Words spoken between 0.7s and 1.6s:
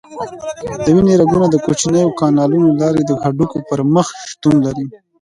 د وینې رګونه د